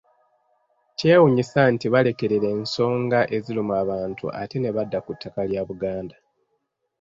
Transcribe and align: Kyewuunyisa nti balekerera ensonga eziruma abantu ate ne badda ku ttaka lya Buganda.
Kyewuunyisa 0.97 1.61
nti 1.73 1.85
balekerera 1.93 2.47
ensonga 2.57 3.19
eziruma 3.37 3.73
abantu 3.83 4.25
ate 4.41 4.57
ne 4.59 4.69
badda 4.75 4.99
ku 5.05 5.11
ttaka 5.15 5.41
lya 5.49 5.61
Buganda. 5.69 6.15